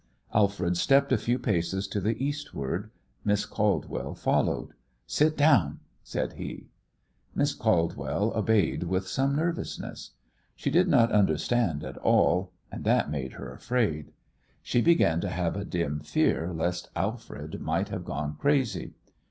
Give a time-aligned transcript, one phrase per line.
[0.33, 2.89] Alfred stepped a few paces to the eastward.
[3.23, 4.73] Miss Caldwell followed.
[5.05, 6.69] "Sit down," said he.
[7.35, 10.13] Miss Caldwell obeyed with some nervousness.
[10.55, 14.11] She did not understand at all, and that made her afraid.
[14.63, 18.95] She began to have a dim fear lest Alfred might have gone crazy.